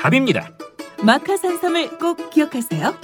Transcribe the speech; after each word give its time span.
답입니다. 0.00 0.50
마카 1.02 1.36
산삼을 1.36 1.98
꼭 1.98 2.30
기억하세요. 2.30 2.94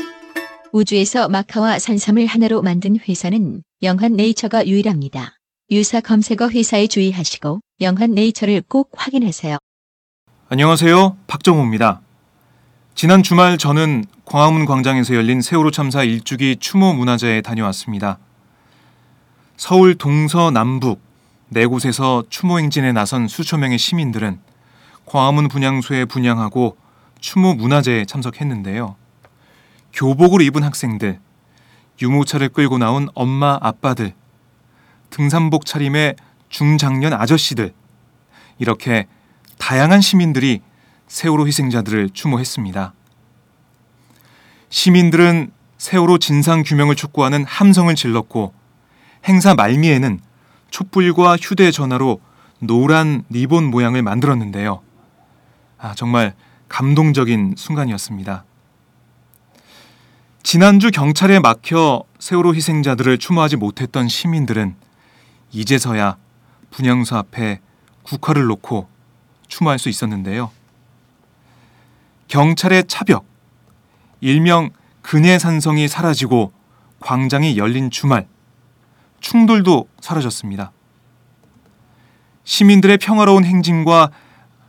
우주에서 0.72 1.28
마카와 1.28 1.78
산삼을 1.78 2.24
하나로 2.24 2.62
만든 2.62 2.96
회사는 2.98 3.62
영한 3.82 4.14
네이처가 4.14 4.66
유일합니다. 4.66 5.34
유사 5.70 6.00
검색어 6.00 6.48
회사에 6.48 6.86
주의하시고 6.86 7.60
영한 7.82 8.12
네이처를 8.12 8.62
꼭 8.66 8.92
확인하세요. 8.96 9.58
안녕하세요 10.48 11.18
박정호입니다. 11.26 12.00
지난 12.94 13.22
주말 13.22 13.58
저는 13.58 14.06
광화문 14.24 14.64
광장에서 14.64 15.14
열린 15.14 15.42
세월호 15.42 15.72
참사 15.72 15.98
1주기 16.00 16.58
추모 16.58 16.94
문화제에 16.94 17.42
다녀왔습니다. 17.42 18.18
서울 19.58 19.96
동서 19.96 20.50
남북 20.50 21.02
네 21.50 21.66
곳에서 21.66 22.24
추모 22.30 22.58
행진에 22.58 22.92
나선 22.92 23.28
수천 23.28 23.60
명의 23.60 23.76
시민들은 23.76 24.40
광화문 25.04 25.48
분향소에 25.48 26.06
분향하고 26.06 26.76
추모 27.26 27.54
문화제에 27.54 28.04
참석했는데요. 28.04 28.94
교복을 29.92 30.42
입은 30.42 30.62
학생들, 30.62 31.18
유모차를 32.00 32.50
끌고 32.50 32.78
나온 32.78 33.08
엄마 33.14 33.58
아빠들, 33.60 34.14
등산복 35.10 35.66
차림의 35.66 36.14
중장년 36.50 37.12
아저씨들, 37.12 37.74
이렇게 38.60 39.08
다양한 39.58 40.02
시민들이 40.02 40.62
세월호 41.08 41.48
희생자들을 41.48 42.10
추모했습니다. 42.10 42.94
시민들은 44.68 45.50
세월호 45.78 46.18
진상 46.18 46.62
규명을 46.62 46.94
촉구하는 46.94 47.44
함성을 47.44 47.92
질렀고 47.92 48.54
행사 49.24 49.56
말미에는 49.56 50.20
촛불과 50.70 51.38
휴대전화로 51.38 52.20
노란 52.60 53.24
리본 53.30 53.64
모양을 53.64 54.02
만들었는데요. 54.02 54.80
아, 55.78 55.92
정말 55.96 56.32
감동적인 56.68 57.54
순간이었습니다. 57.56 58.44
지난주 60.42 60.90
경찰에 60.90 61.40
막혀 61.40 62.04
세월호 62.18 62.54
희생자들을 62.54 63.18
추모하지 63.18 63.56
못했던 63.56 64.08
시민들은 64.08 64.76
이제서야 65.52 66.16
분향소 66.70 67.16
앞에 67.16 67.60
국화를 68.02 68.46
놓고 68.46 68.88
추모할 69.48 69.78
수 69.78 69.88
있었는데요. 69.88 70.50
경찰의 72.28 72.84
차벽, 72.86 73.24
일명 74.20 74.70
근해산성이 75.02 75.88
사라지고 75.88 76.52
광장이 77.00 77.56
열린 77.56 77.90
주말, 77.90 78.26
충돌도 79.20 79.88
사라졌습니다. 80.00 80.72
시민들의 82.44 82.98
평화로운 82.98 83.44
행진과 83.44 84.10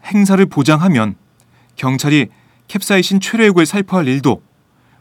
행사를 0.06 0.44
보장하면 0.46 1.16
경찰이 1.78 2.28
캡사이신 2.68 3.22
최뢰액을 3.22 3.66
살포할 3.66 4.08
일도 4.08 4.42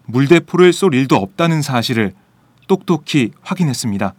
물대포를 0.04 0.72
쏠 0.72 0.94
일도 0.94 1.16
없다는 1.16 1.62
사실을 1.62 2.14
똑똑히 2.68 3.32
확인했습니다. 3.42 4.14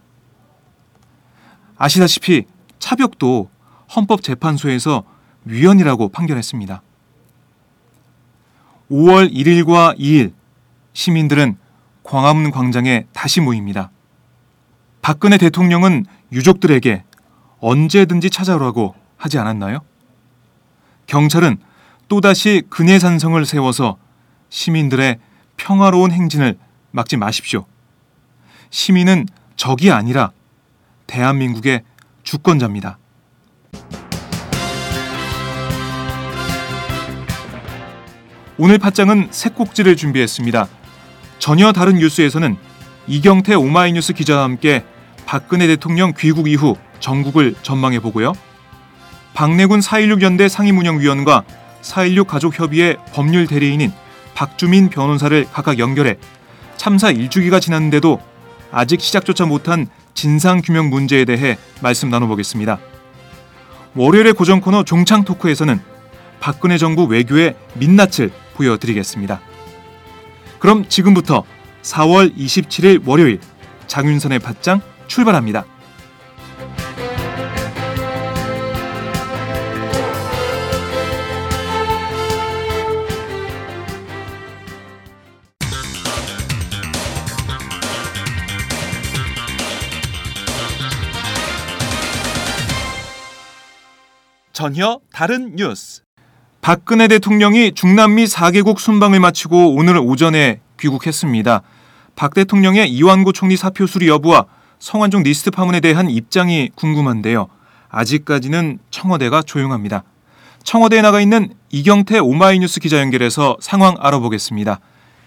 아시다시피 1.76 2.44
차벽도 2.78 3.48
헌법재판소에서 3.94 5.04
위헌이라고 5.44 6.08
판결했습니다. 6.10 6.82
5월 8.90 9.32
1일과 9.32 9.98
2일 9.98 10.32
시민들은 10.92 11.56
광화문 12.02 12.50
광장에 12.50 13.06
다시 13.12 13.40
모입니다. 13.40 13.90
박근혜 15.00 15.38
대통령은 15.38 16.04
유족들에게 16.32 17.04
언제든지 17.60 18.30
찾아오라고 18.30 18.94
하지 19.16 19.38
않았나요? 19.38 19.80
경찰은 21.06 21.58
또다시 22.08 22.62
근해산성을 22.70 23.44
세워서 23.44 23.98
시민들의 24.48 25.18
평화로운 25.56 26.10
행진을 26.10 26.58
막지 26.90 27.16
마십시오. 27.16 27.66
시민은 28.70 29.26
적이 29.56 29.92
아니라 29.92 30.32
대한민국의 31.06 31.82
주권자입니다. 32.22 32.98
오늘 38.56 38.78
팟장은 38.78 39.28
새 39.30 39.50
꼭지를 39.50 39.96
준비했습니다. 39.96 40.66
전혀 41.38 41.72
다른 41.72 41.96
뉴스에서는 41.96 42.56
이경태 43.06 43.54
오마이뉴스 43.54 44.14
기자와 44.14 44.42
함께 44.42 44.84
박근혜 45.26 45.66
대통령 45.66 46.12
귀국 46.18 46.48
이후 46.48 46.76
전국을 47.00 47.54
전망해 47.62 48.00
보고요. 48.00 48.32
박내군 49.34 49.80
4.16 49.80 50.22
연대 50.22 50.48
상임운영위원과 50.48 51.44
4.16 51.88 52.26
가족협의회 52.26 52.96
법률 53.12 53.46
대리인인 53.46 53.92
박주민 54.34 54.90
변호사를 54.90 55.46
각각 55.52 55.78
연결해 55.78 56.18
참사 56.76 57.12
1주기가 57.12 57.60
지났는데도 57.60 58.20
아직 58.70 59.00
시작조차 59.00 59.46
못한 59.46 59.86
진상규명 60.14 60.90
문제에 60.90 61.24
대해 61.24 61.56
말씀 61.80 62.10
나눠보겠습니다. 62.10 62.78
월요일의 63.94 64.34
고정 64.34 64.60
코너 64.60 64.84
종창 64.84 65.24
토크에서는 65.24 65.80
박근혜 66.40 66.76
정부 66.76 67.04
외교의 67.04 67.56
민낯을 67.74 68.30
보여드리겠습니다. 68.54 69.40
그럼 70.58 70.88
지금부터 70.88 71.44
4월 71.82 72.36
27일 72.36 73.06
월요일 73.06 73.40
장윤선의 73.86 74.40
팟장 74.40 74.82
출발합니다. 75.06 75.64
전혀 94.58 94.98
다른 95.12 95.54
뉴스. 95.54 96.02
박근혜 96.60 97.06
대통령이 97.06 97.74
중남미 97.74 98.24
4개국 98.24 98.80
순방을 98.80 99.20
마치고 99.20 99.76
오늘 99.76 99.98
오전에 99.98 100.58
귀국했습니다. 100.80 101.62
박 102.16 102.34
대통령의 102.34 102.90
이완구 102.90 103.32
총리 103.34 103.56
사표 103.56 103.86
수리 103.86 104.08
여부와 104.08 104.46
성완종 104.80 105.22
리스트 105.22 105.52
파문에 105.52 105.78
대한 105.78 106.10
입장이 106.10 106.70
궁금한데요. 106.74 107.46
아직까지는 107.88 108.80
청와대가 108.90 109.42
조용합니다. 109.42 110.02
청와대에 110.64 111.02
나가 111.02 111.20
있는 111.20 111.50
이경태 111.70 112.18
오마이뉴스 112.18 112.80
기자 112.80 112.98
연결해서 112.98 113.58
상황 113.60 113.94
알아보겠습니다. 114.00 114.80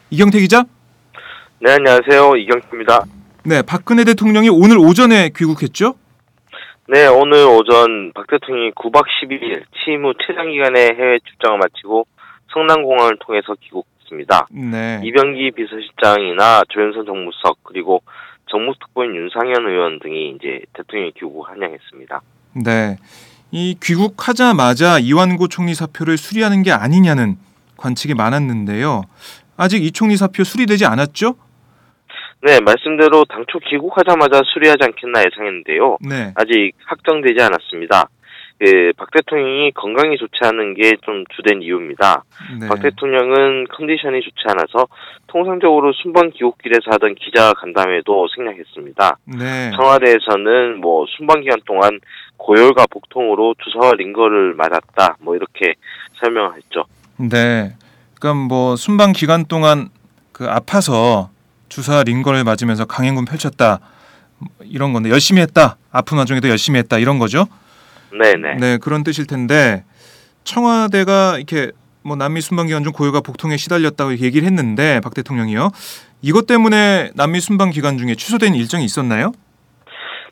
이경태 0.10 0.42
기자. 0.42 0.66
네, 1.62 1.72
안녕하세요. 1.72 2.36
이경태입니다. 2.36 3.06
네, 3.46 3.62
박근혜 3.62 4.04
대통령이 4.04 4.50
오늘 4.50 4.78
오전에 4.78 5.30
귀국했죠? 5.34 5.96
네, 6.92 7.08
오늘 7.08 7.46
오전 7.46 8.12
박 8.12 8.28
대통령이 8.28 8.72
9박 8.72 9.06
12일 9.24 9.64
취임 9.72 10.04
후 10.04 10.14
최장 10.28 10.52
기간의 10.52 10.90
해외 11.00 11.20
출장을 11.24 11.58
마치고 11.58 12.06
성남공항을 12.52 13.16
통해서 13.22 13.56
귀국했습니다. 13.62 14.48
네. 14.52 15.00
이병기 15.02 15.52
비서실장이나 15.52 16.64
조현선 16.68 17.06
정무수석 17.06 17.64
그리고 17.64 18.02
정무특보인 18.48 19.16
윤상현 19.16 19.70
의원 19.70 20.00
등이 20.00 20.36
이제 20.36 20.66
대통령의 20.74 21.14
귀국을 21.14 21.50
환영했습니다. 21.50 22.22
네. 22.66 22.98
이 23.52 23.78
귀국하자마자 23.82 25.00
이완구 25.00 25.48
총리 25.48 25.74
사표를 25.74 26.18
수리하는 26.18 26.62
게 26.62 26.74
아니냐는 26.74 27.38
관측이 27.78 28.16
많았는데요. 28.16 29.04
아직 29.56 29.86
이 29.86 29.94
총리 29.94 30.18
사표 30.18 30.44
수리되지 30.44 30.86
않았죠? 30.88 31.36
네, 32.44 32.60
말씀대로 32.60 33.26
당초 33.26 33.60
귀국하자마자 33.60 34.42
수리하지 34.54 34.80
않겠나 34.84 35.20
예상했는데요. 35.26 35.98
네. 36.02 36.34
아직 36.36 36.72
확정되지 36.86 37.42
않았습니다. 37.42 38.10
그, 38.60 38.94
박 38.96 39.10
대통령이 39.12 39.72
건강이 39.72 40.18
좋지 40.18 40.38
않은 40.44 40.76
게 40.76 40.92
좀 41.02 41.24
주된 41.36 41.62
이유입니다. 41.64 42.24
네. 42.60 42.68
박 42.68 42.80
대통령은 42.80 43.66
컨디션이 43.76 44.22
좋지 44.22 44.44
않아서 44.50 44.88
통상적으로 45.28 45.92
순방 45.94 46.30
귀국길에서 46.32 46.92
하던 46.92 47.16
기자 47.16 47.54
간담회도 47.54 48.28
생략했습니다. 48.36 49.18
네. 49.40 49.72
청와대에서는 49.76 50.80
뭐 50.80 51.06
순방 51.18 51.42
기간 51.42 51.60
동안 51.66 52.00
고열과 52.38 52.86
복통으로 52.92 53.56
주사와 53.64 53.94
링거를 53.98 54.54
맞았다 54.54 55.18
뭐 55.22 55.36
이렇게 55.36 55.74
설명을 56.20 56.56
했죠. 56.58 56.86
네. 57.18 57.74
그러니까 58.20 58.46
뭐 58.48 58.76
순방 58.76 59.14
기간 59.14 59.46
동안 59.46 59.90
그 60.32 60.48
아파서 60.48 61.30
주사 61.72 62.04
링거를 62.04 62.44
맞으면서 62.44 62.84
강행군 62.86 63.24
펼쳤다. 63.24 63.80
이런 64.64 64.92
건데 64.92 65.10
열심히 65.10 65.42
했다. 65.42 65.78
아픈 65.92 66.18
와중에도 66.18 66.50
열심히 66.50 66.78
했다. 66.80 66.98
이런 66.98 67.18
거죠? 67.18 67.46
네네. 68.12 68.56
네, 68.60 68.78
그런 68.78 69.04
뜻일 69.04 69.26
텐데 69.26 69.86
청와대가 70.44 71.38
이렇게 71.38 71.72
뭐 72.04 72.18
남미 72.18 72.42
순방 72.42 72.68
기 72.68 72.74
간 72.74 72.84
중 72.84 72.92
고열과 72.92 73.22
복통에 73.22 73.56
시달렸다고 73.56 74.12
얘기를 74.18 74.46
했는데 74.46 75.00
박 75.02 75.14
대통령이요. 75.14 75.70
이것 76.22 76.46
때문에 76.46 77.12
남미 77.16 77.40
순방 77.40 77.70
기간 77.70 77.98
중에 77.98 78.16
취소된 78.16 78.54
일정이 78.54 78.84
있었나요? 78.84 79.32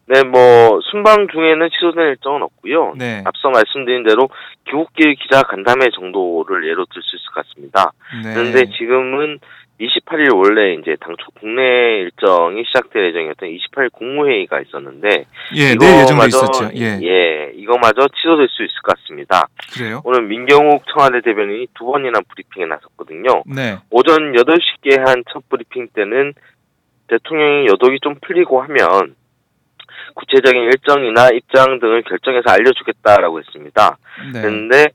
네, 0.07 0.24
뭐 0.24 0.80
순방 0.91 1.27
중에는 1.31 1.69
취소된 1.71 2.03
일정은 2.09 2.41
없고요. 2.41 2.95
네. 2.97 3.21
앞서 3.25 3.50
말씀드린 3.50 4.03
대로 4.03 4.27
귀국길 4.68 5.15
기자 5.15 5.44
간담회 5.44 5.86
정도를 5.95 6.68
예로 6.68 6.86
들 6.88 7.01
수 7.01 7.15
있을 7.15 7.25
것 7.33 7.45
같습니다. 7.47 7.91
네. 8.24 8.33
그런데 8.33 8.65
지금은 8.77 9.39
28일 9.79 10.35
원래 10.35 10.73
이제 10.73 10.95
당초 10.99 11.25
국내 11.39 11.61
일정이 12.01 12.63
시작될 12.65 13.07
예정이었던 13.09 13.49
28일 13.49 13.91
국무회의가 13.93 14.59
있었는데 14.61 15.25
예, 15.55 15.71
이거마저- 15.73 16.27
있었죠. 16.27 16.69
예. 16.75 16.99
예, 17.01 17.51
이거마저 17.55 18.07
취소될 18.09 18.47
수 18.49 18.63
있을 18.63 18.73
것 18.83 18.97
같습니다. 18.97 19.47
그래요? 19.73 20.01
오늘 20.03 20.23
민경욱 20.23 20.83
청와대 20.93 21.21
대변인이 21.21 21.67
두 21.77 21.85
번이나 21.85 22.19
브리핑에 22.29 22.65
나섰거든요. 22.65 23.43
네. 23.45 23.77
오전 23.89 24.33
8시께 24.33 24.97
한 25.07 25.23
첫 25.31 25.47
브리핑 25.49 25.87
때는 25.93 26.33
대통령이 27.07 27.67
여독이 27.67 27.99
좀 28.01 28.15
풀리고 28.21 28.61
하면 28.63 29.15
구체적인 30.15 30.63
일정이나 30.63 31.29
입장 31.33 31.79
등을 31.79 32.01
결정해서 32.03 32.49
알려주겠다라고 32.49 33.39
했습니다. 33.39 33.97
네. 34.33 34.41
그런데 34.41 34.85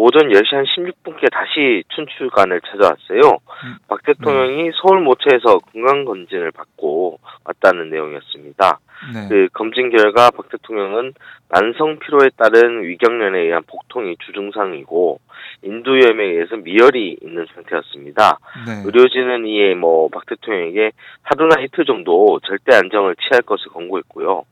오전 0.00 0.30
10시 0.30 0.54
한 0.54 0.64
16분께 0.64 1.30
다시 1.30 1.84
춘추관을 1.90 2.62
찾아왔어요. 2.62 3.38
음, 3.64 3.76
박 3.86 4.02
대통령이 4.02 4.70
서울 4.80 5.00
모처에서 5.00 5.58
건강검진을 5.58 6.52
받고 6.52 7.18
왔다는 7.44 7.90
내용이었습니다. 7.90 8.78
네. 9.12 9.28
그 9.28 9.48
검진 9.52 9.90
결과 9.90 10.30
박 10.30 10.48
대통령은 10.48 11.12
만성 11.50 11.98
피로에 11.98 12.30
따른 12.36 12.82
위경련에 12.84 13.40
의한 13.40 13.62
복통이 13.66 14.16
주증상이고 14.24 15.20
인두염에 15.62 16.24
의해서 16.24 16.56
미열이 16.56 17.18
있는 17.20 17.46
상태였습니다. 17.54 18.38
네. 18.66 18.82
의료진은 18.86 19.46
이에 19.46 19.74
뭐 19.74 20.08
박 20.08 20.24
대통령에게 20.26 20.92
하루나 21.22 21.60
이틀 21.60 21.84
정도 21.84 22.40
절대 22.44 22.74
안정을 22.74 23.16
취할 23.16 23.42
것을 23.42 23.68
권고했고요. 23.68 24.44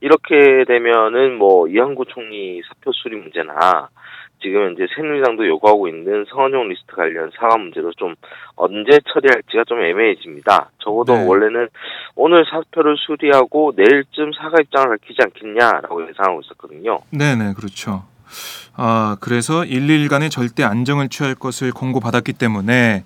이렇게 0.00 0.64
되면은 0.66 1.36
뭐 1.36 1.68
이한구 1.68 2.06
총리 2.06 2.62
사표 2.68 2.92
수리 2.92 3.16
문제나 3.16 3.88
지금 4.42 4.72
이제 4.72 4.86
새누리당도 4.94 5.46
요구하고 5.46 5.88
있는 5.88 6.24
성한종 6.28 6.68
리스트 6.68 6.94
관련 6.94 7.30
사과 7.38 7.56
문제로 7.56 7.92
좀 7.92 8.14
언제 8.56 8.98
처리할지가 9.12 9.64
좀 9.66 9.82
애매해집니다. 9.82 10.70
적어도 10.78 11.14
네. 11.14 11.26
원래는 11.26 11.68
오늘 12.14 12.44
사표를 12.50 12.96
수리하고 12.98 13.72
내일쯤 13.76 14.32
사과 14.32 14.60
입장을 14.60 14.88
밝히지 14.88 15.18
않겠냐라고 15.22 16.08
예상하고 16.08 16.40
있었거든요. 16.40 16.98
네, 17.10 17.36
네. 17.36 17.52
그렇죠. 17.54 18.04
아, 18.76 19.16
그래서 19.20 19.62
1일간의 19.62 20.30
절대 20.30 20.62
안정을 20.64 21.08
취할 21.08 21.34
것을 21.34 21.72
권고받았기 21.72 22.32
때문에 22.34 23.04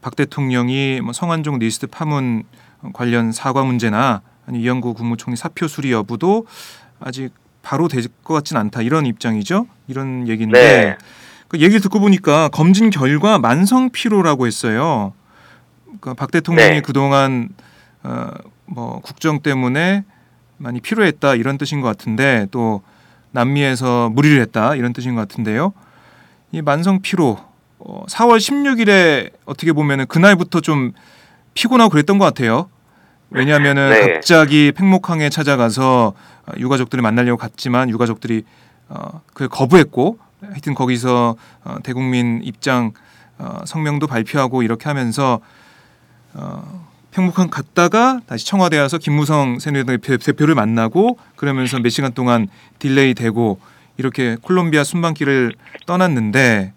박 0.00 0.16
대통령이 0.16 1.00
뭐 1.02 1.12
성완종 1.12 1.58
리스트 1.58 1.86
파문 1.86 2.44
관련 2.92 3.32
사과 3.32 3.64
문제나 3.64 4.22
아니 4.46 4.60
이영구 4.60 4.94
국무총리 4.94 5.36
사표 5.36 5.68
수리 5.68 5.92
여부도 5.92 6.46
아직 6.98 7.32
바로 7.62 7.88
될 7.88 8.02
것 8.24 8.34
같진 8.34 8.56
않다 8.56 8.82
이런 8.82 9.06
입장이죠. 9.06 9.66
이런 9.88 10.28
얘기인데 10.28 10.58
네. 10.60 10.96
그 11.48 11.58
얘기를 11.58 11.80
듣고 11.80 12.00
보니까 12.00 12.48
검진 12.48 12.90
결과 12.90 13.38
만성 13.38 13.90
피로라고 13.90 14.46
했어요. 14.46 15.12
그러니까 15.86 16.14
박 16.14 16.30
대통령이 16.30 16.70
네. 16.70 16.80
그동안 16.80 17.50
어, 18.02 18.28
뭐 18.66 19.00
국정 19.00 19.40
때문에 19.40 20.04
많이 20.56 20.80
피로했다 20.80 21.34
이런 21.34 21.58
뜻인 21.58 21.80
것 21.80 21.88
같은데 21.88 22.46
또 22.50 22.82
남미에서 23.32 24.10
무리를 24.10 24.40
했다 24.40 24.74
이런 24.74 24.92
뜻인 24.92 25.14
것 25.14 25.20
같은데요. 25.22 25.72
이 26.52 26.62
만성 26.62 27.00
피로 27.00 27.38
어, 27.78 28.04
4월 28.08 28.38
16일에 28.38 29.30
어떻게 29.44 29.72
보면은 29.72 30.06
그날부터 30.06 30.60
좀 30.60 30.92
피곤하고 31.54 31.90
그랬던 31.90 32.18
것 32.18 32.24
같아요. 32.24 32.70
왜냐하면은 33.34 33.90
네. 33.90 34.12
갑자기 34.14 34.72
팽목항에 34.72 35.30
찾아가서 35.30 36.12
어, 36.46 36.52
유가족들을 36.58 37.00
만나려고 37.02 37.38
갔지만 37.38 37.88
유가족들이 37.90 38.44
어, 38.88 39.22
그 39.34 39.48
거부했고 39.48 40.18
하여튼 40.42 40.74
거기서 40.74 41.36
어, 41.64 41.76
대국민 41.82 42.40
입장 42.44 42.92
어, 43.38 43.60
성명도 43.64 44.06
발표하고 44.06 44.62
이렇게 44.62 44.84
하면서 44.88 45.40
어, 46.34 46.86
팽목항 47.12 47.48
갔다가 47.50 48.20
다시 48.26 48.46
청와대 48.46 48.78
와서 48.78 48.98
김무성 48.98 49.58
새누리당 49.58 50.00
대표- 50.00 50.16
대표를 50.18 50.54
만나고 50.54 51.18
그러면서 51.36 51.78
몇 51.78 51.90
시간 51.90 52.12
동안 52.12 52.48
딜레이 52.78 53.14
되고 53.14 53.60
이렇게 53.98 54.36
콜롬비아 54.42 54.82
순방길을 54.84 55.54
떠났는데 55.86 56.72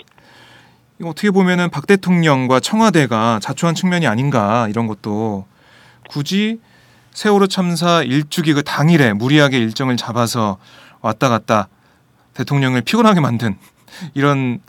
이거 1.00 1.10
어떻게 1.10 1.32
보면은 1.32 1.70
박 1.70 1.88
대통령과 1.88 2.60
청와대가 2.60 3.40
자초한 3.42 3.76
측면이 3.76 4.08
아닌가 4.08 4.68
이런 4.70 4.88
것도 4.88 5.46
굳이 6.10 6.60
세월호 7.12 7.48
참사 7.48 8.04
일주기 8.04 8.54
그 8.54 8.64
당일에 8.64 9.14
무리하게 9.14 9.58
일정을 9.60 9.98
잡아서 9.98 10.58
왔다 11.02 11.30
갔다 11.30 11.70
대통령을 12.34 12.82
피곤하게 12.82 13.22
만든 13.22 13.58
이런 14.14 14.60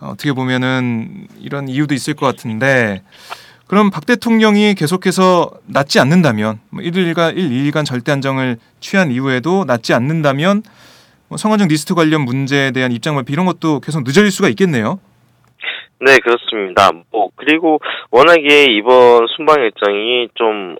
어, 0.00 0.08
어떻게 0.10 0.32
보면은 0.32 1.26
이런 1.40 1.68
이유도 1.68 1.94
있을 1.94 2.14
것 2.14 2.26
같은데 2.26 3.02
그럼 3.66 3.90
박 3.90 4.04
대통령이 4.04 4.74
계속해서 4.74 5.50
낫지 5.66 5.98
않는다면 5.98 6.60
뭐 6.68 6.82
1일간 6.82 7.36
1, 7.36 7.72
2일간 7.72 7.86
절대 7.86 8.12
안정을 8.12 8.58
취한 8.80 9.10
이후에도 9.10 9.64
낫지 9.64 9.94
않는다면 9.94 10.62
뭐 11.28 11.38
성완종 11.38 11.68
리스트 11.68 11.94
관련 11.94 12.20
문제에 12.22 12.70
대한 12.70 12.92
입장 12.92 13.14
발표 13.14 13.32
이런 13.32 13.46
것도 13.46 13.80
계속 13.80 14.02
늦어질 14.04 14.30
수가 14.30 14.48
있겠네요. 14.50 15.00
네, 16.04 16.18
그렇습니다. 16.18 16.90
뭐 17.10 17.30
그리고 17.34 17.80
워낙에 18.10 18.66
이번 18.70 19.26
순방 19.28 19.62
일정이 19.62 20.28
좀 20.34 20.76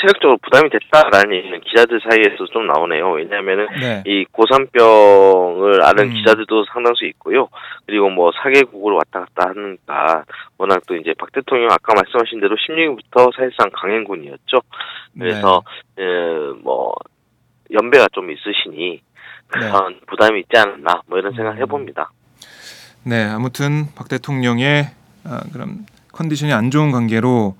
체력적으로 0.00 0.38
부담이 0.38 0.70
됐다라는 0.70 1.36
얘기는 1.36 1.60
기자들 1.60 2.00
사이에서 2.00 2.46
좀 2.46 2.66
나오네요. 2.66 3.12
왜냐하면은 3.12 3.68
네. 3.80 4.02
이 4.06 4.24
고산병을 4.32 5.82
앓은 5.82 6.04
음. 6.04 6.14
기자들도 6.14 6.64
상당수 6.72 7.04
있고요. 7.06 7.48
그리고 7.86 8.10
뭐 8.10 8.32
사개국으로 8.32 8.96
왔다 8.96 9.26
갔다 9.26 9.50
하니까 9.50 10.24
워낙 10.58 10.82
또 10.88 10.96
이제 10.96 11.14
박 11.18 11.30
대통령 11.32 11.68
아까 11.70 11.94
말씀하신 11.94 12.40
대로 12.40 12.56
16일부터 12.56 13.32
사실상 13.36 13.70
강행군이었죠. 13.72 14.60
그래서 15.16 15.62
네. 15.96 16.02
에, 16.02 16.06
뭐 16.62 16.94
연배가 17.70 18.08
좀 18.12 18.30
있으시니 18.30 19.00
그런 19.46 20.00
부담이 20.06 20.40
있지 20.40 20.58
않았나 20.58 21.02
뭐 21.06 21.18
이런 21.18 21.32
생각 21.34 21.52
음. 21.52 21.58
해봅니다. 21.58 22.10
네, 23.04 23.24
아무튼 23.24 23.88
박 23.94 24.08
대통령의 24.08 24.90
아, 25.24 25.40
그럼 25.52 25.86
컨디션이 26.12 26.52
안 26.52 26.70
좋은 26.70 26.90
관계로 26.92 27.56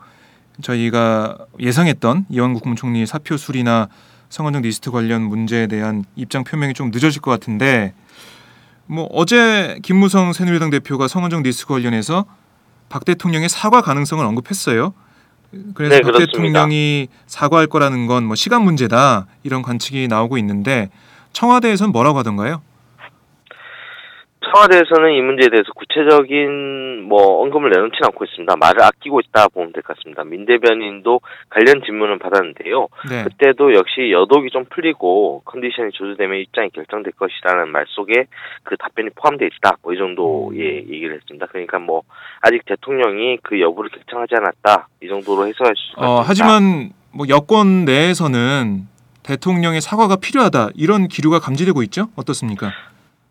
저희가 0.63 1.37
예상했던 1.59 2.27
이완구 2.29 2.61
국무총리의 2.61 3.07
사표 3.07 3.37
수리나 3.37 3.89
성완종 4.29 4.63
리스트 4.63 4.91
관련 4.91 5.23
문제에 5.23 5.67
대한 5.67 6.05
입장 6.17 6.45
표명이 6.45 6.75
좀 6.75 6.91
늦어질 6.93 7.21
것 7.21 7.31
같은데 7.31 7.93
뭐 8.87 9.09
어제 9.13 9.79
김무성 9.83 10.33
새누리당 10.33 10.71
대표가 10.71 11.09
성완종 11.09 11.43
리스트 11.43 11.67
관련해서 11.67 12.25
박 12.89 13.05
대통령의 13.05 13.49
사과 13.49 13.81
가능성을 13.81 14.25
언급했어요. 14.25 14.93
그래서 15.75 15.97
네, 15.97 16.01
박 16.01 16.13
그렇습니다. 16.13 16.19
대통령이 16.27 17.09
사과할 17.27 17.67
거라는 17.67 18.07
건 18.07 18.25
뭐 18.25 18.37
시간 18.37 18.63
문제다 18.63 19.27
이런 19.43 19.63
관측이 19.63 20.09
나오고 20.09 20.39
있는데 20.39 20.91
청와대에서는 21.33 21.93
뭐라고 21.93 22.19
하던가요? 22.19 22.63
청와대에서는 24.53 25.13
이 25.13 25.21
문제에 25.23 25.49
대해서 25.49 25.73
구체적인 25.75 27.03
뭐 27.09 27.43
언급을 27.43 27.71
내놓지는 27.71 28.01
않고 28.07 28.25
있습니다. 28.25 28.55
말을 28.57 28.83
아끼고 28.83 29.21
있다 29.21 29.49
보면 29.49 29.73
될 29.73 29.83
것 29.83 29.97
같습니다. 29.97 30.25
민 30.25 30.45
대변인도 30.47 31.21
관련 31.51 31.83
질문을 31.85 32.19
받았는데요. 32.19 32.89
네. 33.11 33.25
그때도 33.25 33.75
역시 33.75 34.11
여독이 34.13 34.51
좀 34.51 34.65
풀리고 34.71 35.43
컨디션이 35.45 35.91
조절되면 35.93 36.39
입장이 36.39 36.71
결정될 36.71 37.13
것이라는 37.15 37.69
말 37.71 37.85
속에 37.89 38.27
그 38.65 38.77
답변이 38.77 39.11
포함되어 39.15 39.49
있다. 39.49 39.77
뭐 39.83 39.93
이 39.93 39.99
정도의 39.99 40.87
얘기를 40.89 41.15
했습니다. 41.17 41.47
그러니까 41.47 41.79
뭐 41.79 42.03
아직 42.41 42.65
대통령이 42.67 43.39
그 43.43 43.61
여부를 43.61 43.91
결정하지 43.91 44.35
않았다. 44.37 44.89
이 45.03 45.09
정도로 45.09 45.47
해석할 45.47 45.75
수 45.77 45.83
있습니다. 45.91 46.09
어, 46.09 46.21
하지만 46.27 46.91
뭐 47.13 47.27
여권 47.29 47.85
내에서는 47.85 48.87
대통령의 49.23 49.81
사과가 49.81 50.17
필요하다 50.17 50.71
이런 50.75 51.09
기류가 51.09 51.39
감지되고 51.41 51.83
있죠. 51.85 52.09
어떻습니까? 52.17 52.73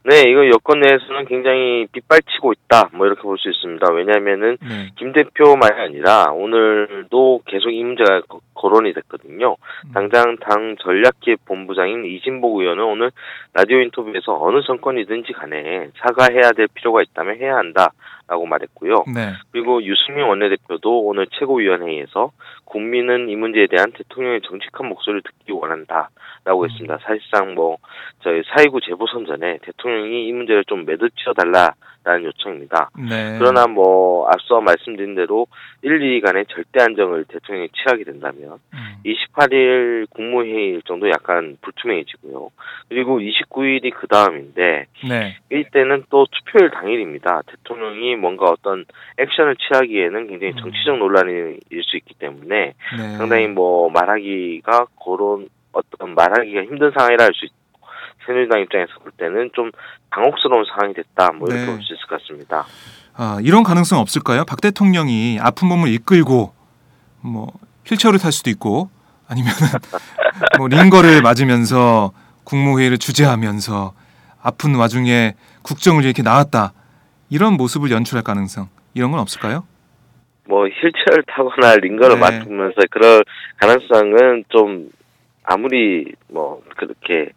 네, 0.04 0.24
이거 0.28 0.48
여권 0.48 0.80
내에서는 0.80 1.26
굉장히 1.26 1.86
빗발치고 1.92 2.54
있다. 2.54 2.90
뭐 2.94 3.06
이렇게 3.06 3.22
볼 3.22 3.38
수 3.38 3.50
있습니다. 3.50 3.92
왜냐하면은 3.94 4.58
네. 4.62 4.90
김 4.98 5.14
대표만이 5.14 5.80
아니라 5.80 6.32
오늘도 6.32 7.42
계속 7.46 7.70
이 7.70 7.84
문제가 7.84 8.22
거- 8.22 8.40
거론이 8.56 8.94
됐거든요. 8.94 9.58
음. 9.86 9.92
당장 9.94 10.38
당 10.38 10.76
전략기획 10.80 11.46
본부장인 11.46 12.06
이진복 12.06 12.60
의원은 12.62 12.84
오늘 12.84 13.12
라디오 13.54 13.80
인터뷰에서 13.80 14.38
어느 14.42 14.62
정권이든지 14.64 15.34
간에 15.34 15.90
사과해야 16.00 16.52
될 16.54 16.68
필요가 16.74 17.02
있다면 17.04 17.38
해야 17.38 17.56
한다 17.58 17.92
라고 18.28 18.46
말했고요. 18.48 19.06
네. 19.14 19.34
그리고 19.52 19.84
유승민 19.84 20.24
원내대표도 20.26 21.02
오늘 21.04 21.28
최고위원회의에서 21.32 22.32
국민은 22.66 23.30
이 23.30 23.36
문제에 23.36 23.68
대한 23.68 23.92
대통령의 23.92 24.42
정직한 24.42 24.88
목소리를 24.88 25.22
듣기 25.24 25.52
원한다 25.52 26.10
라고 26.44 26.66
했습니다. 26.66 26.98
사실상 27.04 27.54
뭐 27.54 27.78
저희 28.24 28.42
4.29 28.42 28.84
재보선 28.84 29.26
전에 29.28 29.60
대통령이 29.62 30.28
이 30.28 30.34
문제를 30.34 30.66
좀 30.66 30.86
매듭지어 30.86 31.34
달라라는 31.34 32.26
요청입니다. 32.26 32.90
네. 32.98 33.38
그러나 33.38 33.68
뭐 33.68 34.28
앞서 34.28 34.60
말씀드린 34.60 35.14
대로 35.14 35.46
1, 35.84 36.00
2위 36.00 36.26
간의 36.26 36.46
절대 36.50 36.82
안정을 36.82 37.26
대통령이 37.26 37.70
취하게 37.70 38.06
된다면 38.06 38.58
음. 38.74 38.96
28일 39.06 40.10
국무회의 40.10 40.70
일정도 40.70 41.10
약간 41.10 41.58
불투명해지고요. 41.62 42.50
그리고 42.90 43.20
29일이 43.20 43.94
그 43.94 44.08
다음인데 44.08 44.88
네. 45.08 45.38
이때는 45.52 46.06
또 46.10 46.26
투표일 46.26 46.72
당일입니다. 46.72 47.44
대통령이 47.46 48.16
뭔가 48.16 48.46
어떤 48.46 48.86
액션을 49.20 49.58
취하기에는 49.58 50.28
굉장히 50.28 50.56
정치적 50.56 50.98
논란일 50.98 51.60
수 51.84 51.98
있기 51.98 52.16
때문에 52.16 52.74
네. 52.98 53.18
상당히 53.18 53.48
뭐 53.48 53.92
말하기가 53.92 54.88
그런 55.06 55.48
어떤 55.74 56.16
말하기가 56.16 56.64
힘든 56.64 56.92
상황이라 56.96 57.24
할 57.26 57.32
수 57.34 57.46
있고 57.46 57.58
새누리당 58.26 58.62
입장에서 58.62 58.94
볼 59.02 59.12
때는 59.18 59.50
좀 59.54 59.72
당혹스러운 60.12 60.64
상황이 60.66 60.94
됐다 60.94 61.32
뭐 61.32 61.48
이렇게 61.48 61.66
네. 61.66 61.66
볼수 61.66 61.94
있을 61.94 62.08
것 62.08 62.22
같습니다. 62.22 62.66
아, 63.16 63.40
이런 63.42 63.64
가능성 63.64 64.00
없을까요? 64.00 64.46
박 64.46 64.62
대통령이 64.62 65.40
아픈 65.42 65.68
몸을 65.68 65.90
이끌고 65.90 66.54
뭐 67.22 67.52
휠체어를 67.86 68.20
탈 68.20 68.32
수도 68.32 68.50
있고 68.50 68.90
아니면 69.28 69.52
뭐 70.58 70.68
링거를 70.68 71.22
맞으면서 71.22 72.12
국무회의를 72.44 72.98
주재하면서 72.98 73.94
아픈 74.42 74.76
와중에 74.76 75.36
국정을 75.62 76.04
이렇게 76.04 76.22
나왔다 76.24 76.74
이런 77.30 77.54
모습을 77.54 77.92
연출할 77.92 78.24
가능성 78.24 78.68
이런 78.94 79.12
건 79.12 79.20
없을까요? 79.20 79.66
뭐 80.48 80.66
휠체어를 80.68 81.24
타거나 81.28 81.76
링거를 81.78 82.16
네. 82.16 82.20
맞으면서 82.20 82.76
그럴 82.90 83.24
가능성은 83.58 84.46
좀 84.50 84.90
아무리 85.44 86.12
뭐 86.30 86.62
그렇게 86.76 87.30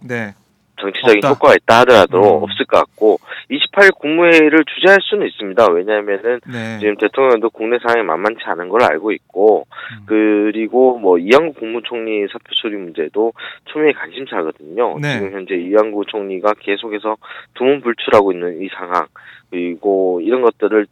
네, 0.00 0.34
정치적인 0.82 1.18
없다. 1.18 1.28
효과가 1.28 1.54
있다 1.54 1.80
하더라도 1.80 2.38
음. 2.38 2.42
없을 2.42 2.66
것 2.66 2.78
같고 2.78 3.18
28일 3.50 3.94
국무회의를 3.98 4.64
주재할 4.74 4.98
수는 5.02 5.26
있습니다. 5.28 5.70
왜냐하면은 5.70 6.40
네, 6.50 6.78
지금 6.80 6.96
대통령도 6.96 7.50
국내 7.50 7.78
상황이 7.78 8.04
만만치 8.04 8.40
않은 8.44 8.68
걸 8.68 8.82
알고 8.82 9.12
있고 9.12 9.66
음. 9.70 10.06
그리고 10.06 10.98
뭐 10.98 11.18
이양구 11.18 11.54
국무총리 11.60 12.26
사표 12.28 12.44
처리 12.60 12.76
문제도 12.76 13.32
초미의 13.66 13.94
관심사거든요. 13.94 14.98
네. 15.00 15.14
지금 15.14 15.32
현재 15.32 15.54
이양구 15.54 16.06
총리가 16.06 16.54
계속해서 16.58 17.16
두문불출하고 17.54 18.32
있는 18.32 18.62
이 18.62 18.68
상황 18.68 19.06
그리고 19.50 20.20
이런 20.22 20.42
것들을 20.42 20.86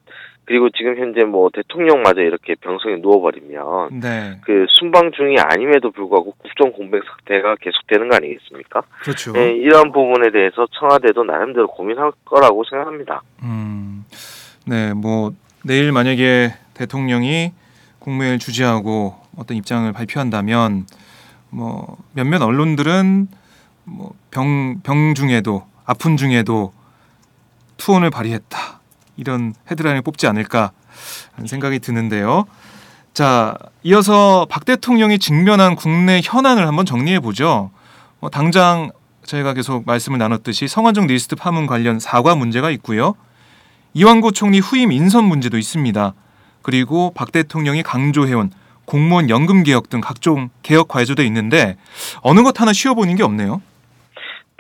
그리고 0.45 0.69
지금 0.71 0.97
현재 0.99 1.23
뭐 1.25 1.49
대통령마저 1.53 2.23
이렇게 2.23 2.55
병성에 2.57 2.97
누워버리면 2.97 4.01
네, 4.01 4.41
그 4.43 4.67
순방 4.69 5.13
중이 5.13 5.37
아님에도 5.39 5.93
불구하고 5.93 6.33
국정 6.33 6.73
공백 6.73 7.03
사태가 7.05 7.57
계속되는 7.61 8.09
거 8.09 8.17
아니겠습니까? 8.17 8.83
그렇죠. 9.03 9.33
네, 9.33 9.53
이런 9.53 9.93
부분에 9.93 10.31
대해서 10.33 10.67
청와대도 10.73 11.25
나름대로 11.25 11.69
고민할 11.69 12.11
거라고 12.25 12.65
생각합니다. 12.69 13.23
음, 13.43 14.05
네, 14.67 14.93
뭐 14.93 15.33
내일 15.65 15.93
만약에 15.93 16.55
대통령이 16.75 17.53
국무회의를 18.01 18.39
주재하고 18.39 19.15
어떤 19.37 19.57
입장을 19.57 19.93
발표한다면 19.93 20.87
뭐 21.51 21.97
몇몇 22.13 22.43
언론들은 22.43 23.29
뭐병병 23.85 25.15
중에도 25.15 25.63
아픈 25.85 26.17
중에도 26.17 26.73
투혼을 27.77 28.11
발휘했다 28.11 28.80
이런 29.21 29.55
헤드라인을 29.71 30.03
뽑지 30.03 30.27
않을까 30.27 30.73
하는 31.35 31.47
생각이 31.47 31.79
드는데요. 31.79 32.47
자, 33.13 33.55
이어서 33.83 34.47
박 34.49 34.65
대통령이 34.65 35.19
직면한 35.19 35.77
국내 35.77 36.21
현안을 36.25 36.67
한번 36.67 36.87
정리해 36.87 37.21
보죠. 37.21 37.71
뭐 38.19 38.31
당장 38.31 38.91
저희가 39.25 39.53
계속 39.53 39.85
말씀을 39.87 40.19
나눴듯이 40.19 40.69
성완종 40.69 41.07
리스트 41.07 41.37
파문 41.37 41.67
관련 41.67 42.01
사과 42.01 42.35
문제가 42.35 42.71
있고요. 42.71 43.15
이완구 43.93 44.33
총리 44.33 44.59
후임 44.59 44.91
인선 44.91 45.25
문제도 45.25 45.59
있습니다. 45.59 46.15
그리고 46.63 47.13
박 47.15 47.31
대통령이 47.31 47.83
강조해온 47.83 48.51
공무원 48.87 49.29
연금 49.29 49.63
개혁 49.63 49.91
등 49.91 50.01
각종 50.01 50.49
개혁 50.63 50.89
과제도 50.89 51.23
있는데 51.25 51.77
어느 52.23 52.43
것 52.43 52.59
하나 52.61 52.73
쉬워보는 52.73 53.17
게 53.17 53.23
없네요. 53.23 53.61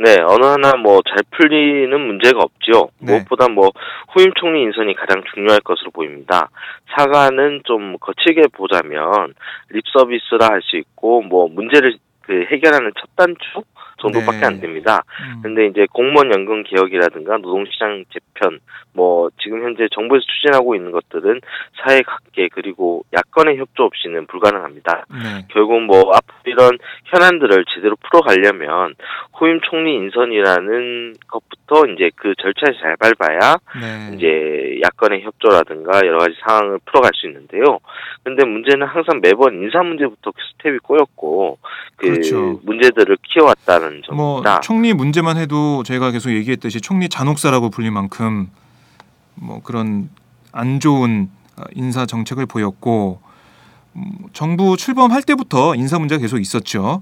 네, 0.02 0.16
어느 0.26 0.46
하나 0.46 0.76
뭐 0.76 1.00
잘 1.02 1.18
풀리는 1.30 2.00
문제가 2.00 2.40
없죠. 2.42 2.90
네. 3.00 3.12
무엇보다 3.12 3.48
뭐 3.48 3.70
후임 4.14 4.32
총리 4.38 4.62
인선이 4.62 4.94
가장 4.94 5.22
중요할 5.34 5.60
것으로 5.60 5.90
보입니다. 5.90 6.48
사과는 6.96 7.62
좀 7.64 7.98
거칠게 7.98 8.48
보자면 8.52 9.34
립 9.68 9.84
서비스라 9.92 10.46
할 10.50 10.62
수 10.62 10.76
있고 10.76 11.22
뭐 11.22 11.48
문제를 11.48 11.96
그 12.22 12.44
해결하는 12.50 12.92
첫 12.98 13.08
단추 13.16 13.62
정도밖에 14.00 14.38
네. 14.40 14.46
안 14.46 14.60
됩니다. 14.60 15.02
음, 15.20 15.42
근데 15.42 15.66
이제 15.66 15.86
공무원 15.92 16.32
연금 16.32 16.62
개혁이라든가 16.62 17.36
노동시장 17.38 18.04
재편 18.12 18.58
뭐 18.94 19.30
지금 19.42 19.62
현재 19.62 19.88
정부에서 19.92 20.24
추진하고 20.24 20.74
있는 20.74 20.90
것들은 20.90 21.40
사회 21.82 22.00
각계 22.02 22.48
그리고 22.48 23.04
야권의 23.12 23.58
협조 23.58 23.84
없이는 23.84 24.26
불가능합니다. 24.26 25.04
네. 25.10 25.46
결국 25.50 25.82
뭐 25.82 26.12
앞으로 26.14 26.38
이런 26.46 26.78
현안들을 27.06 27.64
제대로 27.74 27.96
풀어가려면 27.96 28.94
후임 29.40 29.58
총리 29.62 29.94
인선이라는 29.94 31.14
것부터 31.26 31.86
이제 31.86 32.10
그 32.14 32.34
절차를 32.42 32.76
잘 32.78 32.96
밟아야 32.98 33.56
네. 33.80 34.14
이제 34.14 34.78
야권의 34.84 35.22
협조라든가 35.22 36.02
여러 36.04 36.18
가지 36.18 36.34
상황을 36.46 36.78
풀어갈 36.84 37.10
수 37.14 37.26
있는데요. 37.26 37.78
근데 38.22 38.44
문제는 38.44 38.86
항상 38.86 39.20
매번 39.22 39.54
인사 39.54 39.82
문제부터 39.82 40.32
그 40.32 40.36
스텝이 40.58 40.78
꼬였고 40.80 41.58
그 41.96 42.10
그렇죠. 42.10 42.60
문제들을 42.64 43.16
키워왔다는 43.22 44.02
뭐 44.12 44.42
점입니다. 44.42 44.60
총리 44.60 44.92
문제만 44.92 45.38
해도 45.38 45.82
저희가 45.84 46.10
계속 46.10 46.32
얘기했듯이 46.32 46.82
총리 46.82 47.08
잔혹사라고 47.08 47.70
불릴 47.70 47.92
만큼 47.92 48.48
뭐 49.36 49.62
그런 49.62 50.10
안 50.52 50.80
좋은 50.80 51.30
어, 51.56 51.62
인사 51.74 52.04
정책을 52.04 52.44
보였고 52.44 53.22
음, 53.96 54.02
정부 54.34 54.76
출범할 54.76 55.22
때부터 55.22 55.74
인사 55.76 55.98
문제가 55.98 56.20
계속 56.20 56.40
있었죠. 56.40 57.00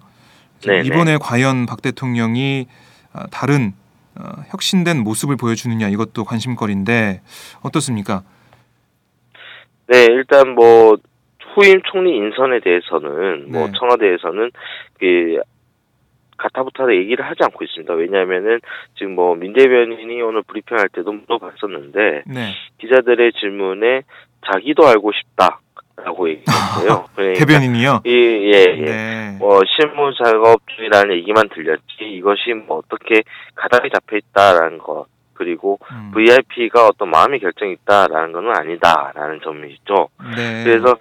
네네. 0.62 0.86
이번에 0.86 1.18
과연 1.20 1.66
박 1.66 1.82
대통령이 1.82 2.66
아, 3.12 3.26
다른 3.30 3.72
어, 4.18 4.42
혁신된 4.50 5.02
모습을 5.04 5.36
보여주느냐 5.36 5.88
이것도 5.88 6.24
관심거리인데 6.24 7.20
어떻습니까? 7.62 8.22
네, 9.86 10.04
일단 10.10 10.50
뭐 10.54 10.96
후임 11.54 11.80
총리 11.90 12.16
인선에 12.16 12.60
대해서는 12.60 13.50
뭐 13.50 13.66
네. 13.66 13.72
청와대에서는 13.78 14.50
그 14.98 15.40
가타부타 16.36 16.94
얘기를 16.94 17.24
하지 17.24 17.42
않고 17.42 17.64
있습니다. 17.64 17.92
왜냐하면은 17.94 18.60
지금 18.96 19.14
뭐 19.14 19.34
민대변인이 19.34 20.22
오늘 20.22 20.42
브리핑할 20.42 20.88
때도 20.90 21.12
물어봤었는데 21.12 22.22
네. 22.26 22.54
기자들의 22.78 23.32
질문에 23.32 24.02
자기도 24.46 24.86
알고 24.86 25.10
싶다 25.12 25.60
라고 26.04 26.28
얘기했어요. 26.28 27.06
그러니까 27.14 27.44
대변인이요. 27.44 28.02
이, 28.04 28.10
예, 28.10 28.76
예. 28.78 28.84
네. 28.84 29.36
뭐 29.38 29.60
실무 29.76 30.12
작업 30.22 30.60
중이라는 30.76 31.16
얘기만 31.16 31.48
들렸지 31.48 31.82
이것이 32.00 32.54
뭐 32.54 32.78
어떻게 32.78 33.22
가닥이 33.54 33.90
잡혀 33.92 34.16
있다라는 34.16 34.78
것 34.78 35.06
그리고 35.34 35.78
음. 35.92 36.10
VIP가 36.12 36.88
어떤 36.88 37.10
마음의 37.10 37.38
결정이 37.38 37.72
있다라는 37.72 38.32
것은 38.32 38.50
아니다라는 38.56 39.40
점이죠. 39.42 40.08
네. 40.36 40.64
그래서 40.64 40.96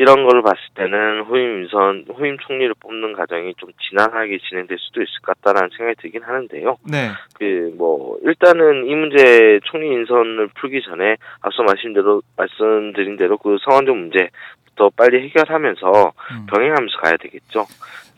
이런 0.00 0.26
걸 0.26 0.40
봤을 0.40 0.58
때는 0.76 1.24
후임 1.28 1.64
인선, 1.64 2.06
후임 2.16 2.38
총리를 2.38 2.72
뽑는 2.80 3.12
과정이 3.12 3.52
좀 3.58 3.68
지난하게 3.86 4.38
진행될 4.48 4.78
수도 4.80 5.02
있을 5.02 5.12
것 5.20 5.38
같다라는 5.42 5.68
생각이 5.76 6.00
들긴 6.00 6.22
하는데요. 6.22 6.78
네. 6.90 7.10
그, 7.34 7.70
뭐, 7.76 8.16
일단은 8.24 8.86
이 8.86 8.94
문제 8.94 9.60
총리 9.64 9.88
인선을 9.92 10.48
풀기 10.58 10.80
전에 10.88 11.16
앞서 11.42 11.62
말씀대로, 11.64 12.22
말씀드린 12.34 13.18
대로 13.18 13.36
그 13.36 13.58
성완종 13.62 14.00
문제부터 14.00 14.88
빨리 14.96 15.22
해결하면서 15.24 16.12
음. 16.32 16.46
병행하면서 16.46 16.96
가야 17.02 17.16
되겠죠. 17.18 17.66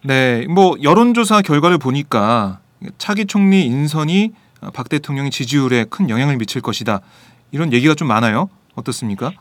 네, 0.04 0.46
뭐 0.46 0.76
여론조사 0.80 1.42
결과를 1.42 1.78
보니까 1.78 2.60
차기 2.98 3.26
총리 3.26 3.66
인선이 3.66 4.30
박 4.72 4.88
대통령의 4.88 5.32
지지율에 5.32 5.86
큰 5.90 6.08
영향을 6.08 6.36
미칠 6.36 6.62
것이다. 6.62 7.00
이런 7.50 7.72
얘기가 7.72 7.94
좀 7.94 8.06
많아요. 8.06 8.50
어떻습니까? 8.76 9.32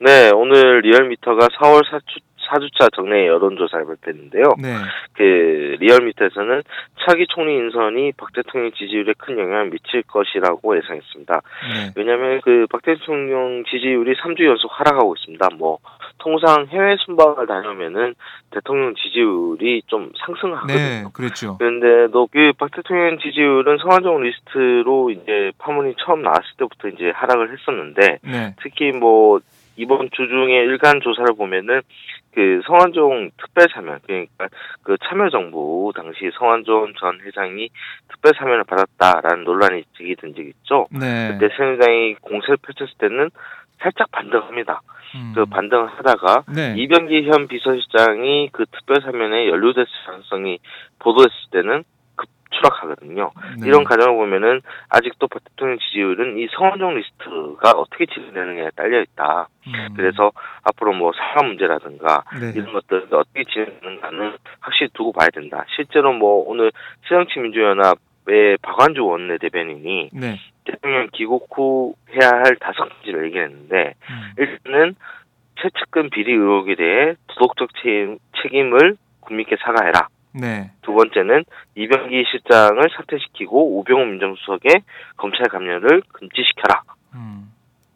네, 0.00 0.30
오늘 0.34 0.80
리얼미터가 0.80 1.48
4월 1.48 1.82
4주, 1.84 2.20
4주차 2.50 2.92
정례 2.94 3.26
여론조사를 3.26 3.86
발표했는데요. 3.86 4.44
네. 4.60 4.74
그 5.14 5.76
리얼미터에서는 5.80 6.62
차기 7.06 7.26
총리 7.28 7.54
인선이 7.56 8.12
박 8.16 8.32
대통령 8.32 8.70
지지율에 8.72 9.14
큰 9.16 9.38
영향을 9.38 9.70
미칠 9.70 10.02
것이라고 10.02 10.76
예상했습니다. 10.76 11.40
네. 11.72 11.92
왜냐하면 11.96 12.40
그 12.42 12.66
박 12.70 12.82
대통령 12.82 13.64
지지율이 13.64 14.14
3주 14.16 14.44
연속 14.44 14.70
하락하고 14.72 15.14
있습니다. 15.16 15.48
뭐 15.56 15.78
통상 16.18 16.66
해외 16.70 16.96
순방을 17.04 17.46
다녀오면은 17.46 18.14
대통령 18.50 18.94
지지율이 18.94 19.82
좀 19.86 20.10
상승하거든요. 20.26 20.76
네, 20.76 21.04
그랬죠. 21.12 21.56
그런데도 21.58 22.26
그 22.28 22.49
박 22.49 22.70
대통령 22.72 23.18
지지율은 23.18 23.78
성완종 23.78 24.22
리스트로 24.22 25.10
이제 25.10 25.52
파문이 25.58 25.94
처음 25.98 26.22
나왔을 26.22 26.44
때부터 26.58 26.88
이제 26.88 27.10
하락을 27.14 27.52
했었는데 27.52 28.18
네. 28.22 28.54
특히 28.62 28.92
뭐 28.92 29.40
이번 29.76 30.10
주 30.12 30.26
중에 30.28 30.64
일간 30.64 31.00
조사를 31.00 31.34
보면은 31.36 31.82
그 32.32 32.60
성완종 32.66 33.30
특별 33.36 33.68
사면 33.72 34.00
그러니까 34.06 34.48
그 34.82 34.96
참여정부 35.04 35.92
당시 35.94 36.30
성완종 36.38 36.94
전 36.98 37.20
회장이 37.20 37.68
특별 38.08 38.32
사면을 38.36 38.64
받았다라는 38.64 39.44
논란이 39.44 39.84
제기된 39.96 40.34
적이 40.34 40.48
있죠. 40.48 40.88
네. 40.90 41.32
그때 41.32 41.54
새누리당이 41.56 42.14
공세를 42.20 42.56
펼쳤을 42.56 42.94
때는 42.98 43.30
살짝 43.78 44.10
반등합니다. 44.10 44.80
음. 45.14 45.32
그 45.34 45.44
반등을 45.46 45.86
하다가 45.86 46.44
네. 46.54 46.74
이병기 46.76 47.28
현 47.28 47.46
비서실장이 47.46 48.50
그 48.52 48.64
특별 48.66 49.00
사면에 49.00 49.48
연루됐을 49.48 49.86
가능성이 50.06 50.58
보도됐을 50.98 51.50
때는 51.52 51.78
급 51.78 51.93
추락하거든요. 52.54 53.30
네. 53.60 53.68
이런 53.68 53.84
과정을 53.84 54.16
보면은 54.16 54.60
아직도 54.88 55.28
박 55.28 55.42
대통령 55.44 55.78
지지율은 55.78 56.38
이 56.38 56.46
성원종 56.56 56.94
리스트가 56.94 57.70
어떻게 57.76 58.06
진행되느냐에 58.06 58.70
딸려 58.76 59.02
있다. 59.02 59.48
음. 59.66 59.94
그래서 59.96 60.32
앞으로 60.62 60.92
뭐 60.92 61.12
사과 61.12 61.46
문제라든가 61.46 62.24
네. 62.40 62.52
이런 62.54 62.72
것들이 62.72 63.06
어떻게 63.10 63.44
진행되는가는 63.44 64.36
확실히 64.60 64.90
두고 64.94 65.12
봐야 65.12 65.28
된다. 65.30 65.64
실제로 65.74 66.12
뭐 66.12 66.44
오늘 66.46 66.72
새정치민주연합의 67.08 68.58
박완주 68.62 69.04
원내대변인이 69.04 70.10
네. 70.12 70.38
대통령 70.64 71.08
귀국 71.12 71.48
후 71.52 71.94
해야 72.10 72.30
할 72.30 72.56
다섯 72.56 72.88
가지를 72.88 73.26
얘기했는데 73.26 73.94
음. 74.10 74.32
일단은 74.38 74.94
최측근 75.60 76.10
비리 76.10 76.32
의혹에 76.32 76.74
대해 76.74 77.14
도덕적 77.28 77.70
책임, 77.82 78.18
책임을 78.42 78.96
국민께 79.20 79.56
사과해라. 79.56 80.08
네. 80.34 80.70
두 80.82 80.92
번째는 80.92 81.44
이병기 81.76 82.24
실장을 82.30 82.82
사퇴시키고 82.96 83.78
우병우 83.78 84.04
민정수석의 84.06 84.82
검찰 85.16 85.46
감열을 85.46 86.02
금지시켜라. 86.12 86.82
음. 87.14 87.52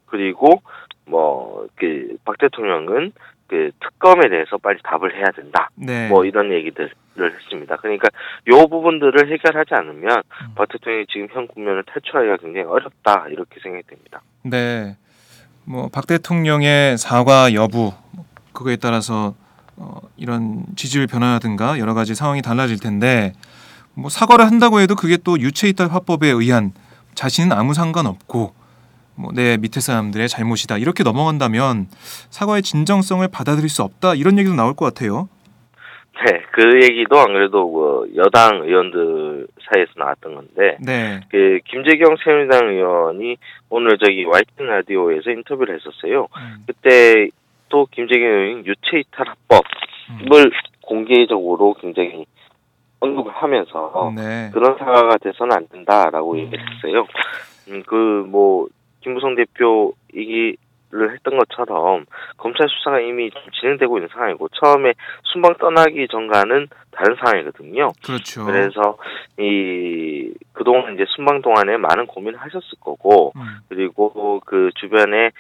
그리고 0.07 0.63
뭐그박 1.07 2.39
대통령은 2.39 3.13
그 3.49 3.71
특검에 3.81 4.29
대해서 4.29 4.59
빨리 4.59 4.79
답을 4.83 5.17
해야 5.17 5.31
된다. 5.35 5.71
네. 5.75 6.09
뭐 6.09 6.25
이런 6.25 6.53
얘기들을 6.53 6.91
했습니다. 7.19 7.77
그러니까 7.77 8.09
요 8.49 8.67
부분들을 8.69 9.31
해결하지 9.33 9.75
않으면 9.75 10.19
음. 10.19 10.55
박 10.55 10.69
대통령이 10.69 11.07
지금 11.11 11.29
현 11.33 11.49
국면을 11.49 11.83
탈출하기가 11.85 12.37
굉장히 12.37 12.67
어렵다 12.67 13.27
이렇게 13.31 13.59
생각이 13.61 13.87
됩니다. 13.87 14.21
네. 14.43 14.97
뭐 15.65 15.89
박 15.93 16.07
대통령의 16.07 16.97
사과 16.99 17.53
여부 17.53 17.93
뭐 18.13 18.25
그거에 18.53 18.77
따라서 18.77 19.35
어, 19.79 20.01
이런 20.17 20.65
지지율 20.77 21.07
변화라든가 21.07 21.79
여러 21.79 21.95
가지 21.95 22.15
상황이 22.15 22.43
달라질 22.43 22.79
텐데 22.79 23.33
뭐 23.95 24.11
사과를 24.11 24.47
한다고 24.47 24.81
해도 24.81 24.95
그게 24.95 25.17
또 25.17 25.39
유체이탈 25.39 25.89
화법에 25.89 26.29
의한 26.29 26.73
자신은 27.15 27.53
아무 27.53 27.75
상관없고 27.75 28.55
뭐 29.17 29.33
내 29.35 29.57
밑에 29.57 29.81
사람들의 29.81 30.29
잘못이다 30.29 30.79
이렇게 30.79 31.03
넘어간다면 31.03 31.87
사과의 32.31 32.63
진정성을 32.63 33.27
받아들일 33.33 33.69
수 33.69 33.83
없다 33.83 34.15
이런 34.15 34.39
얘기도 34.39 34.55
나올 34.55 34.75
것 34.75 34.87
같아요. 34.87 35.29
네, 36.25 36.43
그 36.53 36.83
얘기도 36.83 37.19
안 37.19 37.27
그래도 37.33 37.69
뭐 37.69 38.07
여당 38.17 38.63
의원들 38.63 39.47
사이에서 39.63 39.93
나왔던 39.97 40.35
건데 40.35 40.77
네. 40.81 41.21
그 41.31 41.61
김재경 41.65 42.17
새누리당 42.25 42.69
의원이 42.69 43.37
오늘 43.71 43.99
저기 43.99 44.25
YTN 44.25 44.69
라디오에서 44.69 45.31
인터뷰를 45.31 45.77
했었어요. 45.77 46.27
음, 46.37 46.65
그때 46.67 47.29
또 47.69 47.87
김재경 47.91 48.27
의원이 48.27 48.67
유체 48.67 48.99
이탈 49.01 49.27
합법을 49.29 50.51
공개적으로 50.83 51.75
굉장히 51.75 52.27
언급을 53.01 53.33
하면서 53.33 54.13
네. 54.17 54.51
그런 54.53 54.77
사과가 54.77 55.19
돼서는 55.19 55.57
안 55.57 55.69
된다라고 55.69 56.39
얘기를 56.39 56.65
했어요. 56.75 57.07
음, 57.69 57.83
그뭐 57.85 58.69
김부성 59.01 59.35
대표 59.37 59.93
얘기를 60.15 60.57
했던 61.13 61.39
것처럼 61.39 62.07
검찰 62.37 62.69
수사가 62.69 63.01
이미 63.01 63.31
좀 63.31 63.43
진행되고 63.61 63.99
있는 63.99 64.09
상황이고 64.13 64.49
처음에 64.49 64.95
순방 65.25 65.55
떠나기 65.59 66.09
전과는 66.09 66.69
다른 66.91 67.17
상황이거든요. 67.17 67.93
그렇죠. 68.05 68.45
그래서 68.45 68.97
이 69.39 70.33
그동안 70.53 70.95
이제 70.95 71.05
순방 71.15 71.43
동안에 71.43 71.77
많은 71.77 72.07
고민을 72.07 72.41
하셨을 72.41 72.81
거고 72.81 73.33
음, 73.37 73.43
그리고 73.69 74.41
그 74.45 74.71
주변에 74.75 75.31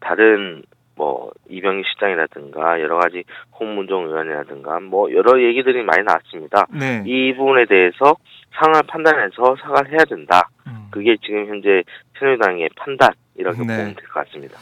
다른 0.00 0.62
뭐 0.98 1.30
이병희 1.48 1.84
시장이라든가 1.94 2.80
여러 2.80 2.98
가지 2.98 3.22
홍문종 3.58 4.06
의원이라든가 4.08 4.80
뭐 4.80 5.10
여러 5.14 5.40
얘기들이 5.40 5.82
많이 5.84 6.02
나왔습니다. 6.02 6.66
네. 6.70 7.04
이 7.06 7.32
부분에 7.36 7.64
대해서 7.66 8.16
상황을 8.58 8.82
판단해서 8.88 9.56
사과를 9.62 9.92
해야 9.92 10.04
된다. 10.04 10.50
음. 10.66 10.88
그게 10.90 11.16
지금 11.24 11.46
현재 11.46 11.84
새누리당의 12.18 12.70
판단 12.76 13.10
이렇게 13.36 13.58
네. 13.60 13.76
보면 13.76 13.94
될 13.94 14.04
것 14.12 14.24
같습니다. 14.26 14.58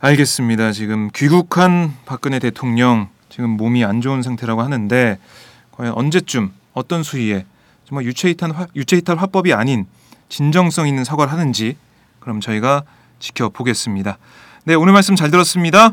알겠습니다. 0.00 0.70
지금 0.72 1.08
귀국한 1.14 1.88
박근혜 2.06 2.38
대통령 2.38 3.08
지금 3.28 3.50
몸이 3.50 3.84
안 3.84 4.00
좋은 4.00 4.22
상태라고 4.22 4.62
하는데 4.62 5.18
과연 5.72 5.92
언제쯤 5.94 6.50
어떤 6.74 7.02
수위에 7.02 7.44
정말 7.84 8.04
유체이탈 8.04 8.50
화, 8.52 8.66
유체이탈 8.76 9.16
화법이 9.16 9.52
아닌 9.52 9.86
진정성 10.28 10.86
있는 10.86 11.02
사과를 11.04 11.32
하는지 11.32 11.76
그럼 12.20 12.40
저희가 12.40 12.82
지켜보겠습니다. 13.18 14.18
네, 14.66 14.74
오늘 14.74 14.94
말씀 14.94 15.14
잘 15.14 15.30
들었습니다. 15.30 15.90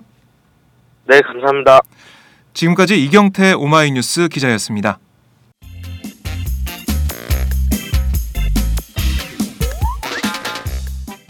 네, 1.06 1.20
감사합니다. 1.20 1.82
지금까지 2.54 3.04
이경태 3.04 3.52
오마이뉴스 3.52 4.30
기자였습니다. 4.30 4.98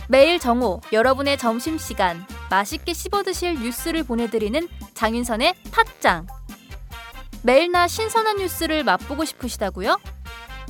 매일 0.07 0.37
정오 0.37 0.81
여러분의 0.93 1.39
점심 1.39 1.79
시간 1.79 2.23
맛있게 2.51 2.93
씹어 2.93 3.23
드실 3.23 3.55
뉴스를 3.55 4.03
보내드리는 4.03 4.67
장윤선의 4.93 5.55
팟짱 5.71 6.27
매일나 7.41 7.87
신선한 7.87 8.37
뉴스를 8.37 8.83
맛보고 8.83 9.25
싶으시다고요? 9.25 9.97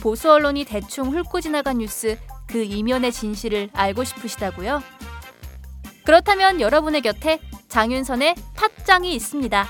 보수 0.01 0.31
언론이 0.31 0.63
대충 0.63 1.11
훑고 1.11 1.41
지나간 1.41 1.79
뉴스 1.79 2.17
그 2.47 2.63
이면의 2.63 3.11
진실을 3.11 3.71
알고 3.73 4.05
싶으시다고요? 4.05 4.81
그렇다면 6.11 6.59
여러분의 6.59 6.99
곁에 6.99 7.39
장윤선의 7.69 8.35
팟짱이 8.57 9.15
있습니다. 9.15 9.65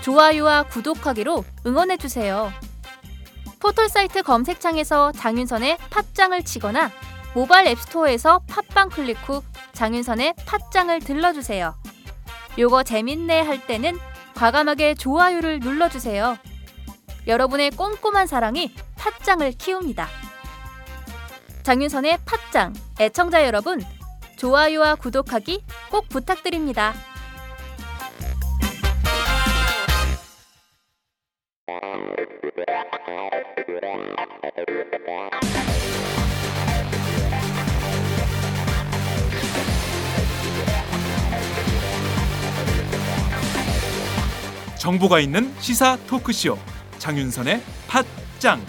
좋아요와 0.00 0.62
구독하기로 0.62 1.44
응원해주세요. 1.66 2.52
포털사이트 3.58 4.22
검색창에서 4.22 5.10
장윤선의 5.10 5.78
팟짱을 5.90 6.44
치거나 6.44 6.92
모바일 7.34 7.66
앱스토어에서 7.66 8.42
팟빵 8.46 8.90
클릭 8.90 9.28
후 9.28 9.42
장윤선의 9.72 10.34
팟짱을 10.46 11.00
들러주세요. 11.00 11.74
요거 12.56 12.84
재밌네 12.84 13.40
할 13.40 13.66
때는 13.66 13.98
과감하게 14.36 14.94
좋아요를 14.94 15.58
눌러주세요. 15.58 16.36
여러분의 17.26 17.72
꼼꼼한 17.72 18.28
사랑이 18.28 18.72
팟짱을 18.94 19.50
키웁니다. 19.58 20.06
장윤선의 21.64 22.20
팟짱 22.24 22.72
애청자 23.00 23.44
여러분 23.44 23.80
좋아요와 24.36 24.96
구독하기 24.96 25.62
꼭 25.90 26.08
부탁드립니다. 26.08 26.94
정보가 44.84 45.18
있는 45.20 45.50
시사 45.60 45.96
토크쇼 46.06 46.58
장윤선의 46.98 47.62
팟짱 47.88 48.60